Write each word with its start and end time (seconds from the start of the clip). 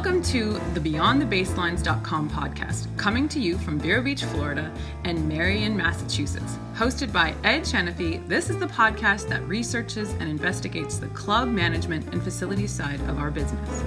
Welcome 0.00 0.22
to 0.22 0.54
the 0.72 0.80
BeyondTheBaselines.com 0.80 2.30
podcast, 2.30 2.96
coming 2.96 3.28
to 3.28 3.38
you 3.38 3.58
from 3.58 3.78
Vero 3.78 4.00
Beach, 4.00 4.24
Florida, 4.24 4.72
and 5.04 5.28
Marion, 5.28 5.76
Massachusetts. 5.76 6.56
Hosted 6.74 7.12
by 7.12 7.34
Ed 7.44 7.64
Shanaphy, 7.64 8.26
this 8.26 8.48
is 8.48 8.56
the 8.56 8.66
podcast 8.66 9.28
that 9.28 9.46
researches 9.46 10.08
and 10.12 10.22
investigates 10.22 10.96
the 10.96 11.08
club 11.08 11.48
management 11.48 12.14
and 12.14 12.22
facilities 12.22 12.72
side 12.72 12.98
of 13.10 13.18
our 13.18 13.30
business. 13.30 13.84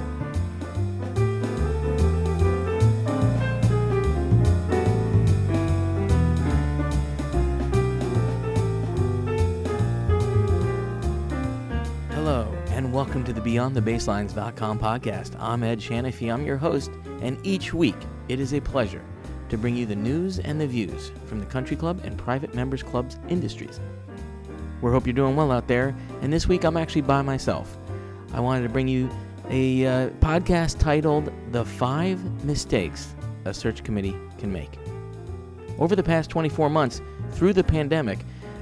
Welcome 13.03 13.25
to 13.25 13.33
the 13.33 13.41
BeyondTheBaselines.com 13.41 14.79
podcast. 14.79 15.35
I'm 15.37 15.61
Ed 15.61 15.79
Shanaphy. 15.79 16.33
I'm 16.33 16.45
your 16.45 16.55
host, 16.55 16.89
and 17.21 17.37
each 17.45 17.73
week 17.73 17.97
it 18.29 18.39
is 18.39 18.53
a 18.53 18.61
pleasure 18.61 19.03
to 19.49 19.57
bring 19.57 19.75
you 19.75 19.85
the 19.85 19.93
news 19.93 20.39
and 20.39 20.59
the 20.59 20.65
views 20.65 21.11
from 21.25 21.41
the 21.41 21.45
country 21.45 21.75
club 21.75 21.99
and 22.05 22.17
private 22.17 22.55
members 22.55 22.81
clubs 22.81 23.17
industries. 23.27 23.81
We 24.81 24.89
hope 24.89 25.05
you're 25.05 25.13
doing 25.13 25.35
well 25.35 25.51
out 25.51 25.67
there, 25.67 25.93
and 26.21 26.31
this 26.31 26.47
week 26.47 26.63
I'm 26.63 26.77
actually 26.77 27.01
by 27.01 27.21
myself. 27.21 27.77
I 28.31 28.39
wanted 28.39 28.63
to 28.63 28.69
bring 28.69 28.87
you 28.87 29.09
a 29.49 29.85
uh, 29.85 30.09
podcast 30.21 30.79
titled 30.79 31.29
The 31.51 31.65
Five 31.65 32.45
Mistakes 32.45 33.15
a 33.43 33.53
Search 33.53 33.83
Committee 33.83 34.15
Can 34.37 34.53
Make. 34.53 34.79
Over 35.77 35.97
the 35.97 36.03
past 36.03 36.29
24 36.29 36.69
months, 36.69 37.01
through 37.31 37.51
the 37.51 37.65
pandemic, 37.65 38.19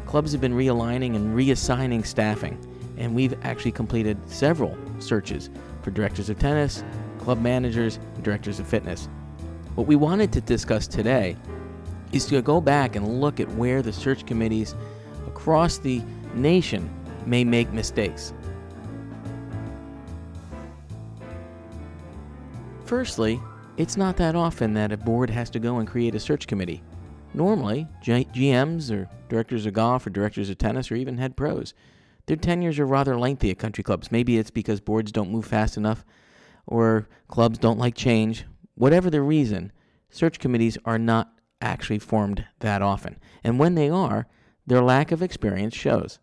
clubs 0.08 0.32
have 0.32 0.42
been 0.42 0.56
realigning 0.56 1.16
and 1.16 1.38
reassigning 1.38 2.04
staffing 2.04 2.58
and 2.98 3.16
we've 3.16 3.38
actually 3.44 3.72
completed 3.72 4.18
several 4.30 4.78
searches 5.00 5.50
for 5.82 5.92
directors 5.92 6.30
of 6.30 6.40
tennis, 6.40 6.84
club 7.20 7.42
managers, 7.42 7.98
and 8.16 8.24
directors 8.24 8.60
of 8.60 8.68
fitness. 8.68 9.10
What 9.76 9.88
we 9.88 9.96
wanted 9.96 10.32
to 10.34 10.42
discuss 10.42 10.88
today 10.88 11.38
is 12.12 12.26
to 12.26 12.42
go 12.42 12.60
back 12.60 12.96
and 12.96 13.22
look 13.22 13.40
at 13.40 13.50
where 13.52 13.82
the 13.82 13.94
search 13.94 14.26
committees 14.26 14.76
across 15.28 15.78
the 15.78 16.02
nation 16.34 16.90
may 17.26 17.44
make 17.44 17.72
mistakes. 17.72 18.34
Firstly, 22.86 23.40
it's 23.78 23.96
not 23.96 24.18
that 24.18 24.36
often 24.36 24.74
that 24.74 24.92
a 24.92 24.98
board 24.98 25.30
has 25.30 25.50
to 25.52 25.60
go 25.60 25.80
and 25.80 25.88
create 25.88 26.14
a 26.14 26.20
search 26.20 26.46
committee. 26.46 26.84
Normally, 27.34 27.88
G- 28.02 28.28
GMs 28.34 28.92
or 28.92 29.10
directors 29.30 29.66
of 29.66 29.74
golf 29.74 30.06
or 30.06 30.10
directors 30.10 30.50
of 30.50 30.58
tennis 30.58 30.92
or 30.92 30.96
even 30.96 31.18
head 31.18 31.38
pros 31.38 31.74
their 32.32 32.38
tenures 32.38 32.80
are 32.80 32.86
rather 32.86 33.20
lengthy 33.20 33.52
at 33.52 33.60
country 33.60 33.84
clubs. 33.84 34.10
Maybe 34.10 34.38
it's 34.38 34.52
because 34.52 34.80
boards 34.80 35.12
don't 35.12 35.34
move 35.34 35.46
fast 35.46 35.76
enough 35.76 36.06
or 36.66 37.10
clubs 37.28 37.58
don't 37.60 37.78
like 37.78 37.94
change. 37.94 38.46
Whatever 38.76 39.10
the 39.10 39.22
reason, 39.22 39.74
search 40.10 40.40
committees 40.40 40.78
are 40.86 40.98
not 40.98 41.34
actually 41.60 42.00
formed 42.00 42.46
that 42.60 42.82
often. 42.82 43.20
And 43.44 43.60
when 43.60 43.76
they 43.76 43.90
are, 43.90 44.28
their 44.66 44.82
lack 44.82 45.12
of 45.12 45.22
experience 45.22 45.76
shows. 45.76 46.20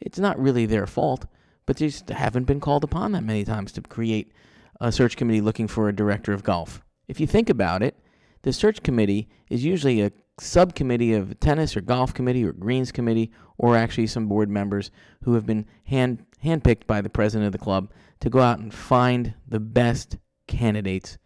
It's 0.00 0.18
not 0.18 0.40
really 0.40 0.64
their 0.64 0.86
fault, 0.86 1.26
but 1.66 1.76
they 1.76 1.88
just 1.88 2.08
haven't 2.08 2.44
been 2.44 2.58
called 2.58 2.82
upon 2.82 3.12
that 3.12 3.22
many 3.22 3.44
times 3.44 3.70
to 3.72 3.82
create 3.82 4.32
a 4.80 4.90
search 4.90 5.14
committee 5.14 5.42
looking 5.42 5.68
for 5.68 5.90
a 5.90 5.94
director 5.94 6.32
of 6.32 6.42
golf. 6.42 6.82
If 7.06 7.20
you 7.20 7.26
think 7.26 7.50
about 7.50 7.82
it, 7.82 7.98
the 8.44 8.52
search 8.54 8.82
committee 8.82 9.28
is 9.50 9.62
usually 9.62 10.00
a 10.00 10.12
subcommittee 10.38 11.14
of 11.14 11.38
tennis 11.40 11.76
or 11.76 11.80
golf 11.80 12.12
committee 12.12 12.44
or 12.44 12.52
greens 12.52 12.92
committee, 12.92 13.30
or 13.58 13.76
actually 13.76 14.06
some 14.06 14.26
board 14.26 14.48
members 14.48 14.90
who 15.22 15.34
have 15.34 15.46
been 15.46 15.66
hand 15.84 16.24
handpicked 16.42 16.86
by 16.86 17.00
the 17.00 17.08
president 17.08 17.46
of 17.46 17.52
the 17.52 17.58
club 17.58 17.90
to 18.20 18.28
go 18.28 18.40
out 18.40 18.58
and 18.58 18.74
find 18.74 19.34
the 19.48 19.60
best 19.60 20.18
candidates 20.46 21.16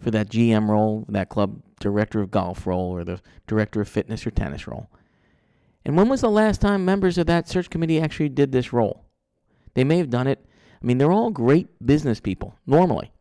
for 0.00 0.10
that 0.10 0.28
GM 0.28 0.68
role, 0.68 1.04
that 1.08 1.28
club 1.28 1.62
director 1.80 2.20
of 2.20 2.30
golf 2.30 2.66
role, 2.66 2.90
or 2.90 3.04
the 3.04 3.20
director 3.46 3.80
of 3.80 3.88
fitness 3.88 4.26
or 4.26 4.30
tennis 4.30 4.66
role. 4.66 4.88
And 5.84 5.96
when 5.96 6.08
was 6.08 6.20
the 6.20 6.30
last 6.30 6.60
time 6.60 6.84
members 6.84 7.18
of 7.18 7.26
that 7.26 7.48
search 7.48 7.70
committee 7.70 8.00
actually 8.00 8.28
did 8.28 8.52
this 8.52 8.72
role? 8.72 9.04
They 9.74 9.84
may 9.84 9.98
have 9.98 10.10
done 10.10 10.26
it. 10.26 10.44
I 10.82 10.86
mean, 10.86 10.98
they're 10.98 11.12
all 11.12 11.30
great 11.30 11.68
business 11.84 12.20
people, 12.20 12.56
normally. 12.66 13.12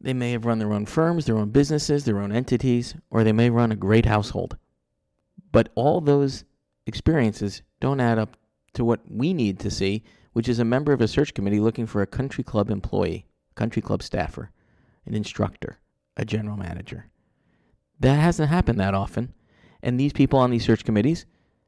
They 0.00 0.12
may 0.12 0.32
have 0.32 0.44
run 0.44 0.58
their 0.58 0.72
own 0.72 0.86
firms, 0.86 1.24
their 1.24 1.38
own 1.38 1.50
businesses, 1.50 2.04
their 2.04 2.20
own 2.20 2.32
entities, 2.32 2.94
or 3.10 3.24
they 3.24 3.32
may 3.32 3.50
run 3.50 3.72
a 3.72 3.76
great 3.76 4.06
household. 4.06 4.56
But 5.56 5.70
all 5.74 6.02
those 6.02 6.44
experiences 6.84 7.62
don't 7.80 7.98
add 7.98 8.18
up 8.18 8.36
to 8.74 8.84
what 8.84 9.00
we 9.10 9.32
need 9.32 9.58
to 9.60 9.70
see, 9.70 10.04
which 10.34 10.50
is 10.50 10.58
a 10.58 10.66
member 10.66 10.92
of 10.92 11.00
a 11.00 11.08
search 11.08 11.32
committee 11.32 11.60
looking 11.60 11.86
for 11.86 12.02
a 12.02 12.06
country 12.06 12.44
club 12.44 12.68
employee, 12.68 13.24
country 13.54 13.80
club 13.80 14.02
staffer, 14.02 14.50
an 15.06 15.14
instructor, 15.14 15.78
a 16.14 16.26
general 16.26 16.58
manager. 16.58 17.06
That 17.98 18.16
hasn't 18.16 18.50
happened 18.50 18.78
that 18.80 18.92
often. 18.92 19.32
And 19.82 19.98
these 19.98 20.12
people 20.12 20.38
on 20.38 20.50
these 20.50 20.66
search 20.66 20.84
committees, 20.84 21.24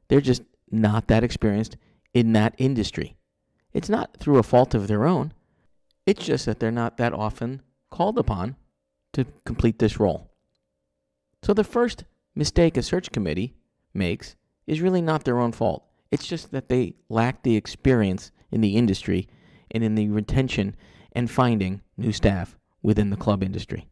they're 0.07 0.21
just 0.21 0.43
not 0.69 1.07
that 1.07 1.23
experienced 1.23 1.75
in 2.13 2.33
that 2.33 2.53
industry. 2.59 3.17
It's 3.73 3.89
not 3.89 4.17
through 4.17 4.37
a 4.37 4.43
fault 4.43 4.75
of 4.75 4.87
their 4.87 5.07
own. 5.07 5.33
It's 6.05 6.27
just 6.27 6.45
that 6.45 6.59
they're 6.59 6.69
not 6.69 6.97
that 6.97 7.13
often 7.13 7.63
called 7.89 8.19
upon 8.19 8.55
to 9.13 9.25
complete 9.47 9.79
this 9.79 9.99
role. 9.99 10.29
So 11.41 11.55
the 11.55 11.63
first 11.63 12.03
mistake 12.35 12.77
a 12.77 12.83
search 12.83 13.11
committee 13.11 13.55
makes 13.93 14.35
is 14.67 14.81
really 14.81 15.01
not 15.01 15.23
their 15.23 15.39
own 15.39 15.51
fault. 15.51 15.85
It's 16.11 16.27
just 16.27 16.51
that 16.51 16.69
they 16.69 16.95
lack 17.09 17.43
the 17.43 17.55
experience 17.55 18.31
in 18.51 18.61
the 18.61 18.75
industry 18.75 19.27
and 19.71 19.83
in 19.83 19.95
the 19.95 20.09
retention 20.09 20.75
and 21.11 21.29
finding 21.29 21.81
new 21.97 22.11
staff 22.11 22.57
within 22.81 23.09
the 23.09 23.17
club 23.17 23.43
industry. 23.43 23.87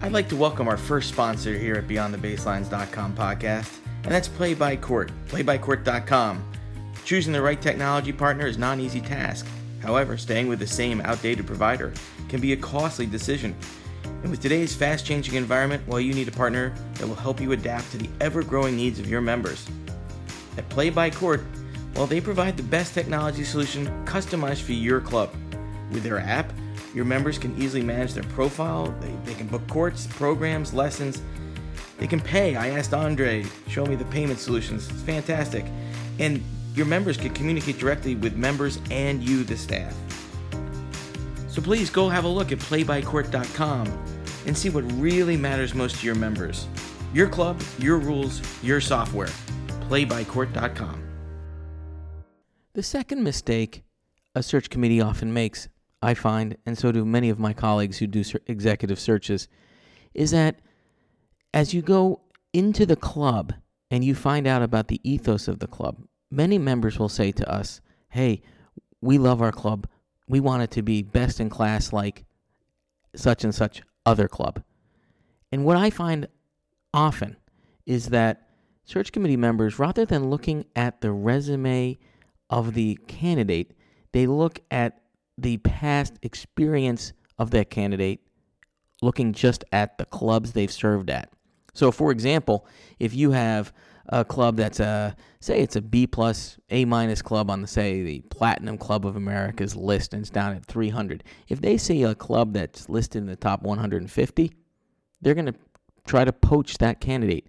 I'd 0.00 0.12
like 0.12 0.28
to 0.28 0.36
welcome 0.36 0.68
our 0.68 0.76
first 0.76 1.08
sponsor 1.08 1.56
here 1.58 1.74
at 1.74 1.88
BeyondTheBaselines.com 1.88 3.16
podcast, 3.16 3.78
and 4.04 4.12
that's 4.12 4.28
Play 4.28 4.54
by 4.54 4.76
Court, 4.76 5.10
playbycourt.com. 5.26 6.52
Choosing 7.04 7.32
the 7.32 7.42
right 7.42 7.60
technology 7.60 8.12
partner 8.12 8.46
is 8.46 8.58
not 8.58 8.74
an 8.74 8.80
easy 8.80 9.00
task. 9.00 9.46
However, 9.80 10.16
staying 10.16 10.48
with 10.48 10.58
the 10.58 10.66
same 10.66 11.00
outdated 11.02 11.46
provider 11.46 11.92
can 12.28 12.40
be 12.40 12.52
a 12.52 12.56
costly 12.56 13.06
decision. 13.06 13.56
And 14.22 14.30
with 14.30 14.40
today's 14.40 14.74
fast 14.74 15.06
changing 15.06 15.34
environment, 15.34 15.86
well, 15.86 16.00
you 16.00 16.12
need 16.12 16.28
a 16.28 16.32
partner 16.32 16.74
that 16.94 17.06
will 17.06 17.14
help 17.14 17.40
you 17.40 17.52
adapt 17.52 17.90
to 17.92 17.98
the 17.98 18.08
ever 18.20 18.42
growing 18.42 18.76
needs 18.76 18.98
of 18.98 19.08
your 19.08 19.20
members. 19.20 19.66
At 20.56 20.68
Play 20.68 20.90
by 20.90 21.10
Court, 21.10 21.44
well, 21.94 22.06
they 22.06 22.20
provide 22.20 22.56
the 22.56 22.62
best 22.62 22.94
technology 22.94 23.44
solution 23.44 23.86
customized 24.04 24.62
for 24.62 24.72
your 24.72 25.00
club. 25.00 25.34
With 25.92 26.02
their 26.02 26.18
app, 26.18 26.52
your 26.94 27.04
members 27.04 27.38
can 27.38 27.60
easily 27.60 27.82
manage 27.82 28.14
their 28.14 28.24
profile, 28.24 28.94
they, 29.00 29.12
they 29.24 29.34
can 29.34 29.46
book 29.46 29.66
courts, 29.68 30.06
programs, 30.06 30.74
lessons. 30.74 31.22
They 31.98 32.06
can 32.06 32.20
pay. 32.20 32.54
I 32.54 32.70
asked 32.70 32.94
Andre, 32.94 33.44
show 33.66 33.84
me 33.84 33.96
the 33.96 34.04
payment 34.06 34.38
solutions. 34.38 34.88
It's 34.88 35.02
fantastic. 35.02 35.64
And 36.18 36.42
your 36.74 36.86
members 36.86 37.16
can 37.16 37.34
communicate 37.34 37.78
directly 37.78 38.14
with 38.14 38.36
members 38.36 38.78
and 38.90 39.22
you, 39.22 39.42
the 39.42 39.56
staff. 39.56 39.96
So 41.58 41.64
please 41.64 41.90
go 41.90 42.08
have 42.08 42.24
a 42.24 42.28
look 42.28 42.52
at 42.52 42.60
playbycourt.com 42.60 43.86
and 44.46 44.56
see 44.56 44.70
what 44.70 44.84
really 44.92 45.36
matters 45.36 45.74
most 45.74 45.96
to 45.96 46.06
your 46.06 46.14
members. 46.14 46.68
Your 47.12 47.26
club, 47.26 47.60
your 47.80 47.98
rules, 47.98 48.40
your 48.62 48.80
software. 48.80 49.26
Playbycourt.com. 49.88 51.02
The 52.74 52.82
second 52.84 53.24
mistake 53.24 53.82
a 54.36 54.42
search 54.44 54.70
committee 54.70 55.00
often 55.00 55.32
makes, 55.32 55.68
I 56.00 56.14
find, 56.14 56.56
and 56.64 56.78
so 56.78 56.92
do 56.92 57.04
many 57.04 57.28
of 57.28 57.40
my 57.40 57.52
colleagues 57.52 57.98
who 57.98 58.06
do 58.06 58.22
executive 58.46 59.00
searches, 59.00 59.48
is 60.14 60.30
that 60.30 60.60
as 61.52 61.74
you 61.74 61.82
go 61.82 62.20
into 62.52 62.86
the 62.86 62.94
club 62.94 63.52
and 63.90 64.04
you 64.04 64.14
find 64.14 64.46
out 64.46 64.62
about 64.62 64.86
the 64.86 65.00
ethos 65.02 65.48
of 65.48 65.58
the 65.58 65.66
club, 65.66 66.04
many 66.30 66.56
members 66.56 67.00
will 67.00 67.08
say 67.08 67.32
to 67.32 67.52
us, 67.52 67.80
Hey, 68.10 68.42
we 69.00 69.18
love 69.18 69.42
our 69.42 69.50
club 69.50 69.88
we 70.28 70.40
want 70.40 70.62
it 70.62 70.70
to 70.72 70.82
be 70.82 71.02
best 71.02 71.40
in 71.40 71.48
class 71.48 71.92
like 71.92 72.24
such 73.14 73.44
and 73.44 73.54
such 73.54 73.82
other 74.06 74.28
club. 74.28 74.62
And 75.50 75.64
what 75.64 75.76
I 75.76 75.90
find 75.90 76.28
often 76.92 77.36
is 77.86 78.10
that 78.10 78.48
search 78.84 79.12
committee 79.12 79.36
members, 79.36 79.78
rather 79.78 80.04
than 80.04 80.30
looking 80.30 80.64
at 80.76 81.00
the 81.00 81.10
resume 81.10 81.98
of 82.50 82.74
the 82.74 82.98
candidate, 83.06 83.72
they 84.12 84.26
look 84.26 84.60
at 84.70 85.00
the 85.36 85.58
past 85.58 86.14
experience 86.22 87.12
of 87.38 87.50
that 87.52 87.70
candidate, 87.70 88.20
looking 89.00 89.32
just 89.32 89.64
at 89.72 89.96
the 89.98 90.04
clubs 90.06 90.52
they've 90.52 90.72
served 90.72 91.10
at. 91.10 91.30
So, 91.74 91.92
for 91.92 92.10
example, 92.10 92.66
if 92.98 93.14
you 93.14 93.30
have 93.30 93.72
a 94.10 94.24
club 94.24 94.56
that's 94.56 94.80
a 94.80 95.14
say 95.40 95.60
it's 95.60 95.76
a 95.76 95.82
B 95.82 96.06
plus 96.06 96.58
A 96.70 96.84
minus 96.84 97.22
club 97.22 97.50
on 97.50 97.60
the 97.60 97.68
say 97.68 98.02
the 98.02 98.20
Platinum 98.30 98.78
Club 98.78 99.06
of 99.06 99.16
America's 99.16 99.76
list 99.76 100.14
and 100.14 100.22
it's 100.22 100.30
down 100.30 100.54
at 100.54 100.64
300. 100.64 101.22
If 101.48 101.60
they 101.60 101.76
see 101.76 102.02
a 102.02 102.14
club 102.14 102.54
that's 102.54 102.88
listed 102.88 103.22
in 103.22 103.26
the 103.26 103.36
top 103.36 103.62
150, 103.62 104.52
they're 105.20 105.34
going 105.34 105.46
to 105.46 105.54
try 106.06 106.24
to 106.24 106.32
poach 106.32 106.78
that 106.78 107.00
candidate. 107.00 107.48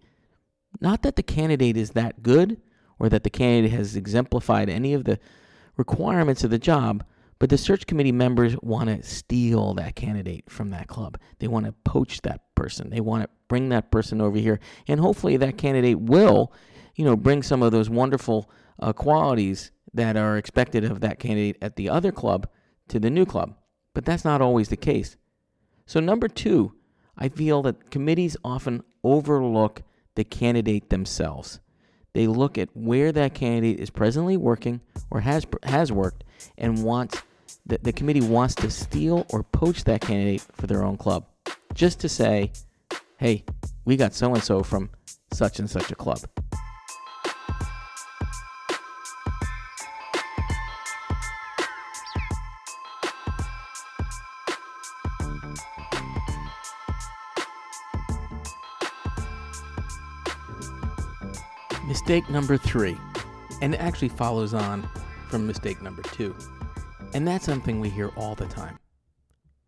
Not 0.81 1.01
that 1.03 1.15
the 1.15 1.23
candidate 1.23 1.77
is 1.77 1.91
that 1.91 2.21
good 2.21 2.61
or 2.99 3.09
that 3.09 3.23
the 3.23 3.29
candidate 3.29 3.71
has 3.71 3.95
exemplified 3.95 4.69
any 4.69 4.93
of 4.93 5.05
the 5.05 5.19
requirements 5.77 6.43
of 6.43 6.51
the 6.51 6.59
job, 6.59 7.03
But 7.39 7.49
the 7.49 7.57
search 7.57 7.87
committee 7.87 8.11
members 8.11 8.55
want 8.61 8.89
to 8.89 9.01
steal 9.01 9.73
that 9.75 9.95
candidate 9.95 10.49
from 10.49 10.71
that 10.71 10.87
club. 10.87 11.17
They 11.39 11.47
want 11.47 11.65
to 11.65 11.71
poach 11.71 12.21
that 12.21 12.53
person. 12.53 12.89
They 12.89 12.99
want 12.99 13.23
to 13.23 13.29
bring 13.47 13.69
that 13.69 13.91
person 13.91 14.19
over 14.19 14.37
here, 14.37 14.59
and 14.87 14.99
hopefully 14.99 15.37
that 15.37 15.57
candidate 15.57 15.99
will, 15.99 16.51
you 16.95 17.05
know, 17.05 17.15
bring 17.15 17.41
some 17.41 17.63
of 17.63 17.71
those 17.71 17.89
wonderful 17.89 18.49
uh, 18.79 18.93
qualities 18.93 19.71
that 19.93 20.17
are 20.17 20.37
expected 20.37 20.83
of 20.83 21.01
that 21.01 21.19
candidate 21.19 21.57
at 21.61 21.77
the 21.77 21.89
other 21.89 22.11
club 22.11 22.47
to 22.89 22.99
the 22.99 23.09
new 23.09 23.25
club. 23.25 23.55
But 23.93 24.05
that's 24.05 24.25
not 24.25 24.41
always 24.41 24.69
the 24.69 24.77
case. 24.77 25.15
So 25.85 25.99
number 25.99 26.27
two, 26.27 26.73
I 27.17 27.29
feel 27.29 27.61
that 27.63 27.89
committees 27.89 28.37
often 28.43 28.83
overlook 29.03 29.81
the 30.15 30.23
candidate 30.23 30.89
themselves. 30.89 31.59
They 32.13 32.27
look 32.27 32.57
at 32.57 32.69
where 32.73 33.11
that 33.11 33.33
candidate 33.33 33.79
is 33.79 33.89
presently 33.89 34.37
working 34.37 34.81
or 35.09 35.21
has 35.21 35.45
has 35.63 35.91
worked 35.91 36.23
and 36.57 36.83
wants 36.83 37.21
the, 37.65 37.79
the 37.81 37.93
committee 37.93 38.21
wants 38.21 38.55
to 38.55 38.69
steal 38.69 39.25
or 39.29 39.43
poach 39.43 39.83
that 39.85 40.01
candidate 40.01 40.41
for 40.53 40.67
their 40.67 40.83
own 40.83 40.97
club. 40.97 41.25
Just 41.73 41.99
to 42.01 42.09
say, 42.09 42.51
hey, 43.17 43.43
we 43.85 43.95
got 43.95 44.13
so 44.13 44.33
and 44.33 44.43
so 44.43 44.63
from 44.63 44.89
such 45.31 45.59
and 45.59 45.69
such 45.69 45.91
a 45.91 45.95
club. 45.95 46.19
Mistake 61.87 62.29
number 62.29 62.57
three, 62.57 62.97
and 63.61 63.73
it 63.73 63.77
actually 63.77 64.09
follows 64.09 64.53
on 64.53 64.87
from 65.29 65.45
mistake 65.47 65.81
number 65.81 66.01
two. 66.03 66.35
And 67.13 67.27
that's 67.27 67.45
something 67.45 67.79
we 67.79 67.89
hear 67.89 68.09
all 68.15 68.35
the 68.35 68.45
time. 68.45 68.77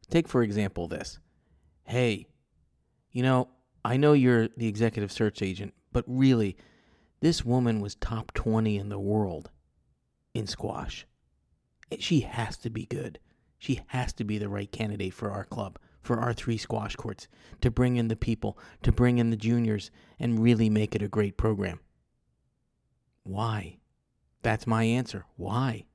Take, 0.09 0.27
for 0.27 0.43
example, 0.43 0.87
this 0.87 1.19
Hey, 1.83 2.27
you 3.11 3.23
know, 3.23 3.49
I 3.83 3.97
know 3.97 4.13
you're 4.13 4.47
the 4.55 4.67
executive 4.67 5.11
search 5.11 5.41
agent, 5.41 5.73
but 5.91 6.05
really, 6.07 6.55
this 7.19 7.43
woman 7.43 7.81
was 7.81 7.95
top 7.95 8.31
20 8.33 8.77
in 8.77 8.89
the 8.89 8.99
world 8.99 9.49
in 10.33 10.47
squash. 10.47 11.07
Eh, 11.91 11.97
she 11.99 12.21
has 12.21 12.57
to 12.57 12.69
be 12.69 12.85
good. 12.85 13.19
She 13.57 13.81
has 13.87 14.13
to 14.13 14.23
be 14.23 14.37
the 14.37 14.49
right 14.49 14.71
candidate 14.71 15.13
for 15.13 15.31
our 15.31 15.43
club, 15.43 15.77
for 16.01 16.19
our 16.19 16.33
three 16.33 16.57
squash 16.57 16.95
courts, 16.95 17.27
to 17.61 17.71
bring 17.71 17.97
in 17.97 18.07
the 18.07 18.15
people, 18.15 18.57
to 18.83 18.91
bring 18.91 19.17
in 19.17 19.29
the 19.29 19.35
juniors, 19.37 19.91
and 20.19 20.41
really 20.41 20.69
make 20.69 20.95
it 20.95 21.03
a 21.03 21.07
great 21.07 21.37
program. 21.37 21.79
Why? 23.23 23.77
That's 24.41 24.65
my 24.65 24.83
answer. 24.83 25.25
Why? 25.35 25.85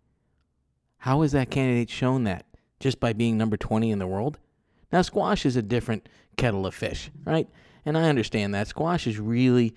How 0.99 1.23
has 1.23 1.33
that 1.33 1.51
candidate 1.51 1.91
shown 1.91 2.25
that? 2.25 2.47
Just 2.81 3.01
by 3.01 3.13
being 3.13 3.39
number 3.39 3.57
20 3.57 3.91
in 3.91 3.99
the 3.99 4.07
world? 4.07 4.39
Now, 4.93 5.03
squash 5.03 5.47
is 5.47 5.57
a 5.57 5.63
different 5.63 6.09
kettle 6.37 6.67
of 6.67 6.75
fish, 6.75 7.11
right? 7.25 7.49
And 7.85 7.97
I 7.97 8.09
understand 8.09 8.55
that. 8.55 8.69
Squash 8.69 9.07
is 9.07 9.19
really, 9.19 9.75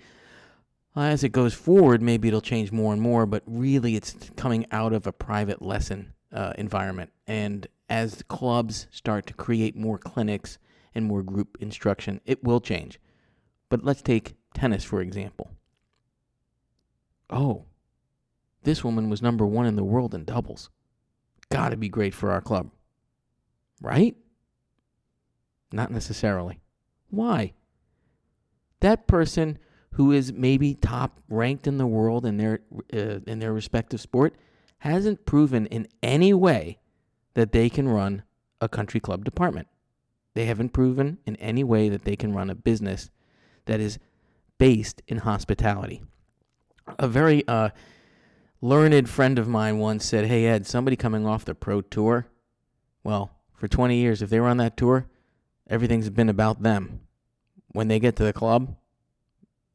as 0.94 1.24
it 1.24 1.30
goes 1.30 1.54
forward, 1.54 2.02
maybe 2.02 2.28
it'll 2.28 2.40
change 2.40 2.72
more 2.72 2.92
and 2.92 3.00
more, 3.00 3.26
but 3.26 3.42
really 3.46 3.96
it's 3.96 4.16
coming 4.36 4.66
out 4.70 4.92
of 4.92 5.06
a 5.06 5.12
private 5.12 5.62
lesson 5.62 6.12
uh, 6.32 6.52
environment. 6.58 7.10
And 7.26 7.66
as 7.88 8.22
clubs 8.28 8.86
start 8.90 9.26
to 9.26 9.34
create 9.34 9.76
more 9.76 9.98
clinics 9.98 10.58
and 10.94 11.04
more 11.04 11.22
group 11.22 11.56
instruction, 11.60 12.20
it 12.24 12.44
will 12.44 12.60
change. 12.60 13.00
But 13.68 13.84
let's 13.84 14.02
take 14.02 14.34
tennis, 14.54 14.84
for 14.84 15.00
example 15.00 15.50
oh, 17.30 17.64
this 18.62 18.84
woman 18.84 19.08
was 19.08 19.22
number 19.22 19.46
one 19.46 19.66
in 19.66 19.76
the 19.76 19.84
world 19.84 20.14
in 20.14 20.24
doubles. 20.24 20.70
Gotta 21.50 21.76
be 21.76 21.88
great 21.88 22.14
for 22.14 22.30
our 22.30 22.40
club. 22.40 22.70
Right? 23.80 24.16
Not 25.72 25.90
necessarily. 25.90 26.60
Why? 27.10 27.54
That 28.80 29.06
person 29.06 29.58
who 29.92 30.12
is 30.12 30.32
maybe 30.32 30.74
top 30.74 31.20
ranked 31.28 31.66
in 31.66 31.78
the 31.78 31.86
world 31.86 32.24
in 32.24 32.36
their 32.36 32.60
uh, 32.92 33.20
in 33.26 33.40
their 33.40 33.52
respective 33.52 34.00
sport 34.00 34.34
hasn't 34.78 35.26
proven 35.26 35.66
in 35.66 35.86
any 36.02 36.32
way 36.32 36.78
that 37.34 37.52
they 37.52 37.68
can 37.68 37.88
run 37.88 38.22
a 38.60 38.68
country 38.68 39.00
club 39.00 39.24
department. 39.24 39.68
They 40.34 40.46
haven't 40.46 40.70
proven 40.70 41.18
in 41.26 41.36
any 41.36 41.64
way 41.64 41.88
that 41.88 42.04
they 42.04 42.16
can 42.16 42.32
run 42.32 42.50
a 42.50 42.54
business 42.54 43.10
that 43.66 43.80
is 43.80 43.98
based 44.58 45.02
in 45.08 45.18
hospitality 45.18 46.02
a 46.98 47.08
very 47.08 47.46
uh, 47.46 47.70
learned 48.60 49.08
friend 49.08 49.38
of 49.38 49.48
mine 49.48 49.78
once 49.78 50.04
said, 50.04 50.26
Hey, 50.26 50.46
Ed, 50.46 50.66
somebody 50.66 50.96
coming 50.96 51.26
off 51.26 51.44
the 51.44 51.54
pro 51.54 51.80
tour, 51.80 52.26
well, 53.02 53.30
for 53.54 53.68
20 53.68 53.96
years, 53.96 54.22
if 54.22 54.30
they 54.30 54.40
were 54.40 54.48
on 54.48 54.58
that 54.58 54.76
tour, 54.76 55.06
everything's 55.68 56.10
been 56.10 56.28
about 56.28 56.62
them. 56.62 57.00
When 57.72 57.88
they 57.88 58.00
get 58.00 58.16
to 58.16 58.24
the 58.24 58.32
club, 58.32 58.74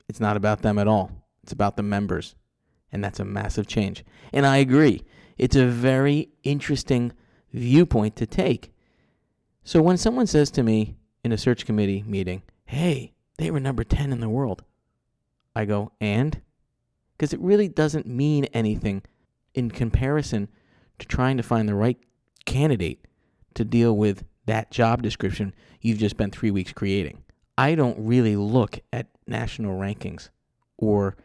it's 0.08 0.20
not 0.20 0.38
about 0.38 0.62
them 0.62 0.78
at 0.78 0.88
all. 0.88 1.12
It's 1.44 1.54
about 1.54 1.78
the 1.78 1.84
members. 1.84 2.36
And 2.92 3.04
that's 3.04 3.20
a 3.20 3.26
massive 3.26 3.68
change. 3.68 4.04
And 4.34 4.46
I 4.46 4.58
agree. 4.58 5.04
It's 5.38 5.56
a 5.56 5.66
very 5.66 6.30
interesting 6.44 7.14
viewpoint 7.54 8.16
to 8.18 8.26
take. 8.26 8.74
So 9.64 9.82
when 9.82 9.98
someone 9.98 10.28
says 10.28 10.52
to 10.52 10.64
me 10.64 10.96
in 11.24 11.32
a 11.32 11.38
search 11.38 11.66
committee 11.66 12.04
meeting, 12.06 12.44
Hey, 12.66 13.14
they 13.38 13.52
were 13.52 13.60
number 13.60 13.84
10 13.84 14.12
in 14.12 14.20
the 14.20 14.30
world, 14.30 14.64
I 15.56 15.66
go, 15.66 15.92
And? 16.00 16.42
Because 17.18 17.34
it 17.34 17.40
really 17.40 17.68
doesn't 17.68 18.06
mean 18.08 18.46
anything 18.46 19.02
in 19.54 19.72
comparison 19.72 20.50
to 21.00 21.08
trying 21.08 21.38
to 21.38 21.44
find 21.44 21.68
the 21.68 21.76
right 21.76 21.98
candidate 22.46 23.06
to 23.54 23.64
deal 23.64 23.96
with 23.96 24.24
that 24.46 24.70
job 24.72 25.02
description 25.02 25.54
you've 25.82 25.98
just 25.98 26.16
spent 26.16 26.36
three 26.36 26.52
weeks 26.52 26.74
creating. 26.74 27.24
I 27.58 27.76
don't 27.76 27.98
really 28.00 28.36
look 28.36 28.80
at 28.92 29.08
national 29.28 29.80
rankings 29.80 30.30
or 30.78 31.16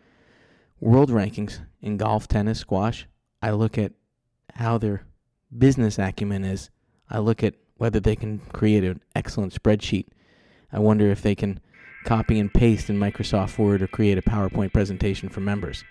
world 0.78 1.10
rankings 1.10 1.60
in 1.82 1.96
golf, 1.96 2.28
tennis, 2.28 2.60
squash. 2.60 3.06
I 3.42 3.50
look 3.50 3.76
at 3.76 3.92
how 4.54 4.78
their 4.78 5.06
business 5.56 5.98
acumen 5.98 6.44
is. 6.44 6.70
I 7.08 7.18
look 7.18 7.42
at 7.42 7.54
whether 7.76 8.00
they 8.00 8.16
can 8.16 8.38
create 8.52 8.84
an 8.84 9.00
excellent 9.14 9.60
spreadsheet. 9.60 10.06
I 10.72 10.78
wonder 10.78 11.10
if 11.10 11.22
they 11.22 11.34
can 11.34 11.60
copy 12.04 12.38
and 12.38 12.52
paste 12.52 12.90
in 12.90 12.98
Microsoft 12.98 13.58
Word 13.58 13.82
or 13.82 13.86
create 13.86 14.18
a 14.18 14.22
PowerPoint 14.22 14.72
presentation 14.72 15.28
for 15.28 15.40
members. 15.40 15.84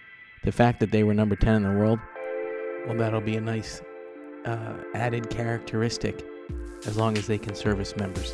The 0.44 0.52
fact 0.52 0.80
that 0.80 0.92
they 0.92 1.04
were 1.04 1.14
number 1.14 1.36
10 1.36 1.56
in 1.56 1.64
the 1.64 1.72
world, 1.72 2.00
well, 2.88 2.98
that'll 2.98 3.22
be 3.22 3.36
a 3.36 3.42
nice 3.42 3.82
uh, 4.46 4.78
added 4.94 5.30
characteristic 5.30 6.26
as 6.86 6.98
long 6.98 7.18
as 7.18 7.28
they 7.28 7.38
can 7.38 7.54
service 7.54 7.96
members. 7.96 8.34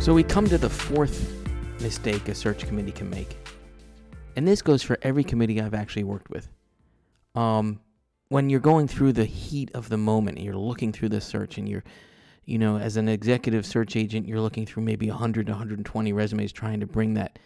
So 0.00 0.14
we 0.14 0.22
come 0.22 0.46
to 0.46 0.56
the 0.56 0.70
fourth 0.70 1.32
mistake 1.80 2.28
a 2.28 2.34
search 2.34 2.64
committee 2.66 2.92
can 2.92 3.10
make 3.10 3.36
and 4.36 4.46
this 4.46 4.62
goes 4.62 4.82
for 4.82 4.98
every 5.02 5.24
committee 5.24 5.60
I've 5.60 5.74
actually 5.74 6.04
worked 6.04 6.30
with. 6.30 6.48
Um, 7.34 7.80
when 8.28 8.50
you're 8.50 8.60
going 8.60 8.86
through 8.86 9.14
the 9.14 9.24
heat 9.24 9.70
of 9.74 9.88
the 9.88 9.96
moment 9.96 10.36
and 10.36 10.44
you're 10.44 10.56
looking 10.56 10.92
through 10.92 11.08
the 11.08 11.20
search 11.20 11.58
and 11.58 11.68
you're, 11.68 11.84
you 12.44 12.58
know, 12.58 12.76
as 12.76 12.96
an 12.96 13.08
executive 13.08 13.64
search 13.64 13.96
agent, 13.96 14.28
you're 14.28 14.40
looking 14.40 14.66
through 14.66 14.82
maybe 14.82 15.08
100 15.08 15.46
to 15.46 15.52
120 15.52 16.12
resumes 16.12 16.52
trying 16.52 16.80
to 16.80 16.86
bring 16.86 17.14
that 17.14 17.38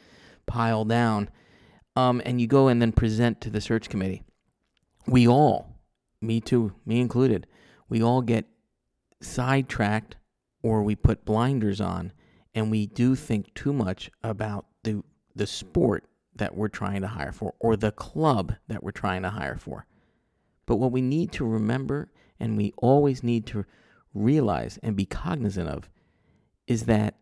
pile 0.46 0.84
down. 0.84 1.30
Um, 1.96 2.20
and 2.24 2.40
you 2.40 2.46
go 2.46 2.68
and 2.68 2.82
then 2.82 2.92
present 2.92 3.40
to 3.42 3.50
the 3.50 3.60
search 3.60 3.88
committee. 3.88 4.22
We 5.06 5.28
all, 5.28 5.76
me 6.20 6.40
too, 6.40 6.74
me 6.84 7.00
included, 7.00 7.46
we 7.88 8.02
all 8.02 8.22
get 8.22 8.46
sidetracked 9.20 10.16
or 10.62 10.82
we 10.82 10.96
put 10.96 11.24
blinders 11.24 11.80
on 11.80 12.12
and 12.54 12.70
we 12.70 12.86
do 12.86 13.14
think 13.14 13.52
too 13.54 13.72
much 13.72 14.10
about 14.22 14.66
the 14.82 15.02
the 15.36 15.46
sport 15.46 16.04
that 16.34 16.56
we're 16.56 16.68
trying 16.68 17.00
to 17.02 17.08
hire 17.08 17.32
for 17.32 17.54
or 17.58 17.76
the 17.76 17.92
club 17.92 18.54
that 18.68 18.82
we're 18.82 18.90
trying 18.90 19.22
to 19.22 19.30
hire 19.30 19.56
for. 19.56 19.86
But 20.66 20.76
what 20.76 20.92
we 20.92 21.00
need 21.00 21.32
to 21.32 21.44
remember 21.44 22.10
and 22.38 22.56
we 22.56 22.72
always 22.78 23.22
need 23.22 23.46
to 23.48 23.64
realize 24.14 24.78
and 24.82 24.96
be 24.96 25.04
cognizant 25.04 25.68
of 25.68 25.90
is 26.66 26.84
that 26.84 27.16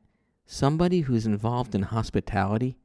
somebody 0.47 1.01
who's 1.01 1.27
involved 1.27 1.75
in 1.75 1.83
hospitality 1.83 2.79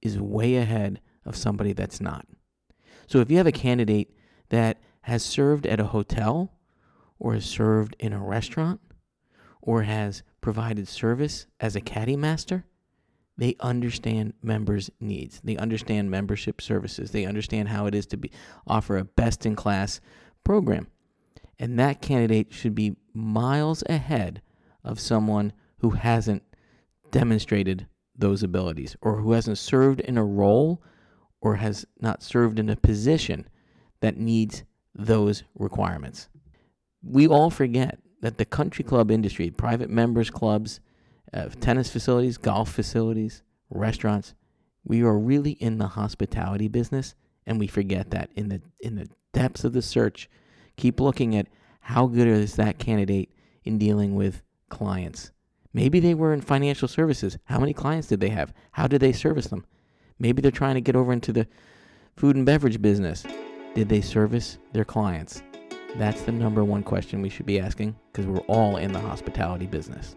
is 0.00 0.20
way 0.20 0.56
ahead 0.56 1.00
of 1.24 1.36
somebody 1.36 1.72
that's 1.72 2.00
not. 2.00 2.26
So 3.06 3.20
if 3.20 3.30
you 3.30 3.38
have 3.38 3.46
a 3.46 3.52
candidate 3.52 4.14
that 4.50 4.78
has 5.02 5.22
served 5.22 5.66
at 5.66 5.80
a 5.80 5.86
hotel 5.86 6.52
or 7.18 7.34
has 7.34 7.44
served 7.44 7.96
in 7.98 8.12
a 8.12 8.22
restaurant 8.22 8.80
or 9.60 9.82
has 9.82 10.22
provided 10.40 10.88
service 10.88 11.46
as 11.60 11.74
a 11.74 11.80
caddy 11.80 12.16
master, 12.16 12.64
they 13.36 13.56
understand 13.60 14.34
members' 14.42 14.90
needs. 15.00 15.40
They 15.42 15.56
understand 15.56 16.10
membership 16.10 16.60
services. 16.60 17.10
They 17.10 17.24
understand 17.24 17.68
how 17.68 17.86
it 17.86 17.94
is 17.94 18.06
to 18.06 18.16
be 18.16 18.30
offer 18.66 18.96
a 18.96 19.04
best 19.04 19.44
in 19.44 19.56
class 19.56 20.00
program. 20.44 20.86
And 21.58 21.78
that 21.78 22.00
candidate 22.00 22.52
should 22.52 22.74
be 22.74 22.96
miles 23.12 23.82
ahead 23.88 24.42
of 24.82 25.00
someone 25.00 25.52
who 25.78 25.90
hasn't 25.90 26.42
demonstrated 27.10 27.86
those 28.16 28.42
abilities 28.42 28.96
or 29.00 29.16
who 29.16 29.32
hasn't 29.32 29.58
served 29.58 30.00
in 30.00 30.16
a 30.16 30.24
role 30.24 30.82
or 31.40 31.56
has 31.56 31.86
not 32.00 32.22
served 32.22 32.58
in 32.58 32.68
a 32.68 32.76
position 32.76 33.48
that 34.00 34.16
needs 34.16 34.64
those 34.94 35.42
requirements. 35.54 36.28
We 37.02 37.26
all 37.26 37.50
forget 37.50 37.98
that 38.20 38.38
the 38.38 38.44
country 38.44 38.84
club 38.84 39.10
industry, 39.10 39.50
private 39.50 39.90
members 39.90 40.30
clubs, 40.30 40.80
uh, 41.34 41.48
tennis 41.60 41.90
facilities, 41.90 42.38
golf 42.38 42.72
facilities, 42.72 43.42
restaurants, 43.68 44.34
we 44.84 45.02
are 45.02 45.18
really 45.18 45.52
in 45.52 45.78
the 45.78 45.88
hospitality 45.88 46.68
business 46.68 47.14
and 47.46 47.58
we 47.58 47.66
forget 47.66 48.10
that. 48.10 48.30
In 48.36 48.48
the 48.48 48.62
in 48.80 48.94
the 48.94 49.08
depths 49.32 49.64
of 49.64 49.72
the 49.72 49.82
search 49.82 50.30
keep 50.76 51.00
looking 51.00 51.36
at 51.36 51.48
how 51.80 52.06
good 52.06 52.28
is 52.28 52.56
that 52.56 52.78
candidate 52.78 53.30
in 53.64 53.78
dealing 53.78 54.14
with 54.14 54.42
clients. 54.68 55.30
Maybe 55.72 56.00
they 56.00 56.14
were 56.14 56.32
in 56.32 56.40
financial 56.40 56.88
services. 56.88 57.36
How 57.44 57.58
many 57.58 57.72
clients 57.72 58.08
did 58.08 58.20
they 58.20 58.28
have? 58.28 58.52
How 58.72 58.86
did 58.86 59.00
they 59.00 59.12
service 59.12 59.48
them? 59.48 59.66
Maybe 60.18 60.40
they're 60.40 60.50
trying 60.50 60.74
to 60.74 60.80
get 60.80 60.96
over 60.96 61.12
into 61.12 61.32
the 61.32 61.48
food 62.16 62.36
and 62.36 62.46
beverage 62.46 62.80
business. 62.80 63.24
Did 63.74 63.88
they 63.88 64.00
service 64.00 64.58
their 64.72 64.84
clients? 64.84 65.42
That's 65.96 66.22
the 66.22 66.32
number 66.32 66.64
one 66.64 66.84
question 66.84 67.22
we 67.22 67.28
should 67.28 67.46
be 67.46 67.58
asking 67.58 67.96
because 68.12 68.26
we're 68.26 68.38
all 68.46 68.76
in 68.76 68.92
the 68.92 69.00
hospitality 69.00 69.66
business 69.66 70.16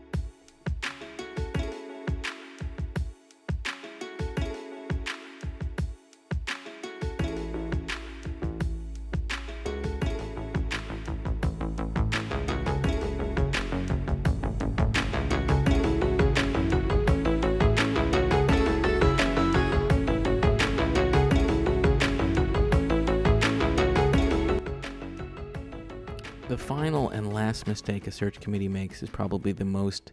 The 26.58 26.64
final 26.64 27.10
and 27.10 27.32
last 27.32 27.68
mistake 27.68 28.08
a 28.08 28.12
search 28.12 28.40
committee 28.40 28.68
makes 28.68 29.04
is 29.04 29.12
probably 29.12 29.52
the 29.52 29.64
most 29.64 30.12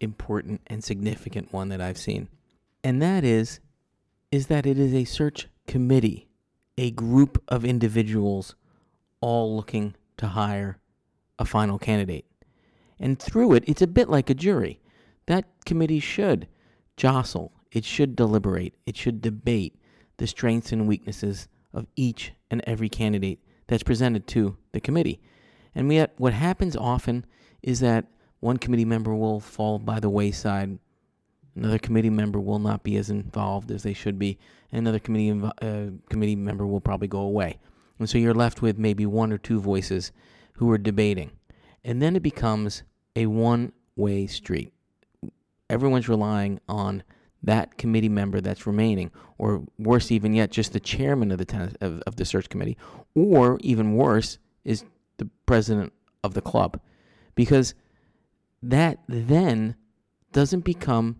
important 0.00 0.60
and 0.66 0.82
significant 0.82 1.52
one 1.52 1.68
that 1.68 1.80
I've 1.80 1.96
seen. 1.96 2.28
And 2.82 3.00
that 3.00 3.22
is 3.22 3.60
is 4.32 4.48
that 4.48 4.66
it 4.66 4.76
is 4.76 4.92
a 4.92 5.04
search 5.04 5.46
committee, 5.68 6.26
a 6.76 6.90
group 6.90 7.40
of 7.46 7.64
individuals 7.64 8.56
all 9.20 9.54
looking 9.54 9.94
to 10.16 10.26
hire 10.26 10.78
a 11.38 11.44
final 11.44 11.78
candidate. 11.78 12.26
And 12.98 13.20
through 13.20 13.52
it, 13.52 13.64
it's 13.68 13.80
a 13.80 13.86
bit 13.86 14.08
like 14.10 14.28
a 14.28 14.34
jury. 14.34 14.80
That 15.26 15.44
committee 15.64 16.00
should 16.00 16.48
jostle, 16.96 17.52
it 17.70 17.84
should 17.84 18.16
deliberate, 18.16 18.74
it 18.84 18.96
should 18.96 19.22
debate 19.22 19.76
the 20.16 20.26
strengths 20.26 20.72
and 20.72 20.88
weaknesses 20.88 21.46
of 21.72 21.86
each 21.94 22.32
and 22.50 22.62
every 22.66 22.88
candidate 22.88 23.38
that's 23.68 23.84
presented 23.84 24.26
to 24.26 24.56
the 24.72 24.80
committee. 24.80 25.20
And 25.74 25.92
yet, 25.92 26.14
what 26.16 26.32
happens 26.32 26.76
often 26.76 27.24
is 27.62 27.80
that 27.80 28.06
one 28.40 28.58
committee 28.58 28.84
member 28.84 29.14
will 29.14 29.40
fall 29.40 29.78
by 29.78 30.00
the 30.00 30.10
wayside, 30.10 30.78
another 31.56 31.78
committee 31.78 32.10
member 32.10 32.38
will 32.38 32.58
not 32.58 32.82
be 32.82 32.96
as 32.96 33.10
involved 33.10 33.70
as 33.70 33.82
they 33.82 33.94
should 33.94 34.18
be, 34.18 34.38
and 34.70 34.80
another 34.80 34.98
committee 34.98 35.30
invo- 35.30 35.52
uh, 35.62 35.90
committee 36.10 36.36
member 36.36 36.66
will 36.66 36.80
probably 36.80 37.08
go 37.08 37.20
away. 37.20 37.58
And 37.98 38.08
so 38.08 38.18
you're 38.18 38.34
left 38.34 38.60
with 38.60 38.78
maybe 38.78 39.06
one 39.06 39.32
or 39.32 39.38
two 39.38 39.60
voices 39.60 40.12
who 40.54 40.70
are 40.70 40.78
debating. 40.78 41.30
And 41.84 42.02
then 42.02 42.16
it 42.16 42.22
becomes 42.22 42.82
a 43.16 43.26
one 43.26 43.72
way 43.96 44.26
street. 44.26 44.72
Everyone's 45.70 46.08
relying 46.08 46.60
on 46.68 47.02
that 47.42 47.76
committee 47.78 48.08
member 48.08 48.40
that's 48.40 48.66
remaining, 48.66 49.10
or 49.38 49.62
worse 49.78 50.10
even 50.10 50.34
yet, 50.34 50.50
just 50.50 50.72
the 50.72 50.80
chairman 50.80 51.30
of 51.30 51.38
the 51.38 51.44
tennis, 51.44 51.74
of, 51.80 52.00
of 52.06 52.16
the 52.16 52.24
search 52.24 52.48
committee, 52.48 52.76
or 53.14 53.58
even 53.60 53.94
worse 53.94 54.38
is 54.64 54.84
the 55.18 55.28
president 55.46 55.92
of 56.22 56.34
the 56.34 56.40
club, 56.40 56.80
because 57.34 57.74
that 58.62 58.98
then 59.08 59.76
doesn't 60.32 60.64
become 60.64 61.16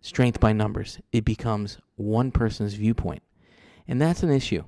strength 0.00 0.40
by 0.40 0.52
numbers. 0.52 0.98
It 1.12 1.24
becomes 1.24 1.78
one 1.96 2.30
person's 2.30 2.74
viewpoint, 2.74 3.22
and 3.86 4.00
that's 4.00 4.22
an 4.22 4.30
issue. 4.30 4.64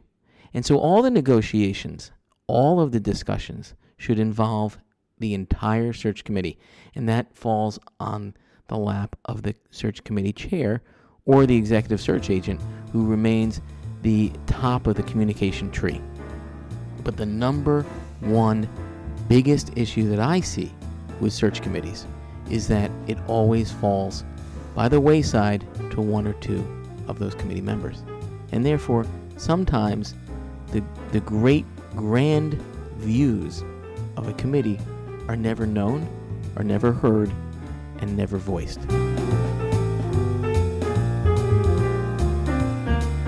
And 0.55 0.65
so 0.65 0.79
all 0.79 1.03
the 1.03 1.11
negotiations, 1.11 2.13
all 2.47 2.81
of 2.81 2.93
the 2.93 3.01
discussions 3.01 3.75
should 3.99 4.19
involve 4.19 4.79
the 5.19 5.35
entire 5.35 5.93
search 5.93 6.25
committee, 6.25 6.59
and 6.95 7.09
that 7.09 7.35
falls 7.35 7.79
on 7.99 8.35
the 8.69 8.77
lap 8.77 9.17
of 9.25 9.43
the 9.43 9.55
search 9.71 10.05
committee 10.05 10.33
chair 10.33 10.83
or 11.25 11.47
the 11.47 11.57
executive 11.57 12.01
search 12.01 12.31
agent 12.31 12.61
who 12.93 13.07
remains 13.07 13.61
the 14.03 14.31
top 14.47 14.87
of 14.87 14.95
the 14.95 15.03
communication 15.03 15.71
tree. 15.71 16.01
But 17.03 17.17
the 17.17 17.27
number 17.27 17.85
one 18.21 18.69
biggest 19.29 19.77
issue 19.77 20.09
that 20.11 20.21
I 20.21 20.41
see 20.41 20.73
with 21.21 21.33
search 21.33 21.63
committees 21.63 22.07
is 22.51 22.69
that 22.69 22.91
it 23.07 23.19
always 23.27 23.73
falls 23.73 24.25
by 24.75 24.89
the 24.89 25.01
wayside 25.01 25.67
to 25.91 26.01
one 26.01 26.27
or 26.27 26.35
two 26.35 26.65
of 27.09 27.19
those 27.19 27.35
committee 27.35 27.61
members. 27.61 28.03
And 28.53 28.65
therefore, 28.65 29.07
sometimes 29.37 30.15
the, 30.73 30.83
the 31.13 31.21
great 31.21 31.65
grand 31.95 32.55
views 32.99 33.65
of 34.17 34.29
a 34.29 34.33
committee 34.35 34.79
are 35.29 35.37
never 35.37 35.67
known, 35.67 36.09
are 36.57 36.65
never 36.65 36.93
heard, 36.93 37.31
and 37.99 38.17
never 38.17 38.39
voiced. 38.39 38.81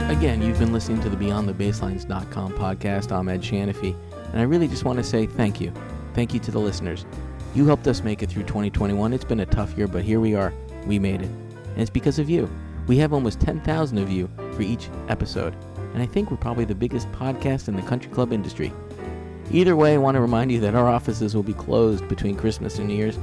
Again, 0.09 0.43
you've 0.43 0.59
been 0.59 0.73
listening 0.73 1.01
to 1.03 1.09
the 1.09 1.17
BeyondTheBaselines.com 1.17 2.55
podcast. 2.55 3.13
I'm 3.13 3.29
Ed 3.29 3.43
Shanaphy, 3.43 3.97
and 4.33 4.41
I 4.41 4.45
really 4.45 4.69
just 4.69 4.85
want 4.85 4.99
to 4.99 5.05
say 5.05 5.27
thank 5.27 5.61
you. 5.61 5.73
Thank 6.15 6.35
you 6.35 6.41
to 6.41 6.51
the 6.51 6.59
listeners. 6.59 7.07
You 7.55 7.67
helped 7.67 7.87
us 7.87 8.03
make 8.03 8.23
it 8.23 8.31
through 8.31 8.45
2021. 8.45 9.13
It's 9.13 9.25
been 9.25 9.41
a 9.41 9.47
tough 9.47 9.77
year, 9.77 9.89
but 9.89 10.05
here 10.05 10.21
we 10.21 10.35
are. 10.35 10.53
We 10.87 10.99
made 10.99 11.23
it. 11.23 11.29
And 11.29 11.79
it's 11.79 11.91
because 11.91 12.19
of 12.19 12.29
you. 12.29 12.51
We 12.87 12.97
have 12.99 13.13
almost 13.13 13.41
10,000 13.41 13.99
of 13.99 14.11
you 14.11 14.31
for 14.55 14.63
each 14.63 14.89
episode, 15.09 15.55
and 15.93 16.03
I 16.03 16.07
think 16.07 16.31
we're 16.31 16.39
probably 16.39 16.65
the 16.65 16.75
biggest 16.75 17.11
podcast 17.13 17.69
in 17.69 17.77
the 17.77 17.83
country 17.83 18.11
club 18.11 18.33
industry. 18.33 18.73
Either 19.51 19.77
way, 19.77 19.95
I 19.95 19.99
want 19.99 20.15
to 20.15 20.21
remind 20.21 20.53
you 20.53 20.61
that 20.61 20.75
our 20.75 20.89
offices 20.89 21.35
will 21.35 21.43
be 21.43 21.55
closed 21.55 22.07
between 22.09 22.37
Christmas 22.37 22.79
and 22.79 22.89
New 22.89 22.95
Year's, 22.95 23.19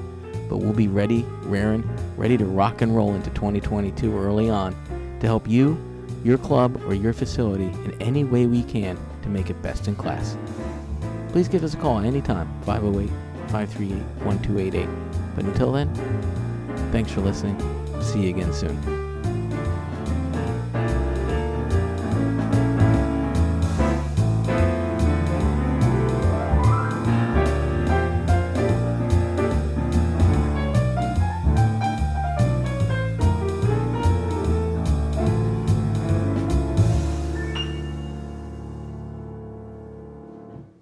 but 0.49 0.57
we'll 0.57 0.73
be 0.73 0.87
ready, 0.87 1.23
raring, 1.43 1.87
ready 2.17 2.37
to 2.37 2.45
rock 2.45 2.81
and 2.81 2.95
roll 2.95 3.13
into 3.13 3.29
2022 3.31 4.15
early 4.17 4.49
on 4.49 4.75
to 5.19 5.27
help 5.27 5.47
you, 5.47 5.77
your 6.23 6.37
club, 6.37 6.81
or 6.87 6.93
your 6.93 7.13
facility 7.13 7.65
in 7.85 7.95
any 8.01 8.23
way 8.23 8.45
we 8.45 8.63
can 8.63 8.97
to 9.21 9.29
make 9.29 9.49
it 9.49 9.61
best 9.61 9.87
in 9.87 9.95
class. 9.95 10.37
Please 11.35 11.49
give 11.49 11.65
us 11.65 11.73
a 11.73 11.77
call 11.77 11.99
anytime, 11.99 12.47
508 12.61 13.09
538 13.49 13.91
1288. 14.23 14.87
But 15.35 15.43
until 15.43 15.73
then, 15.73 15.93
thanks 16.93 17.11
for 17.11 17.19
listening. 17.19 17.59
See 18.01 18.21
you 18.21 18.29
again 18.29 18.53
soon. 18.53 19.04